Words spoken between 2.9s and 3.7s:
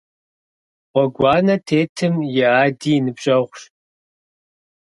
и ныбжьэгъущ.